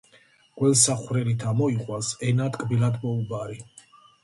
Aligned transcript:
გველსა 0.61 0.95
ხვრელით 1.01 1.45
ამოიყვანს 1.51 2.11
ენა 2.31 2.49
ტკბილად 2.59 3.01
მოუბარი. 3.07 3.63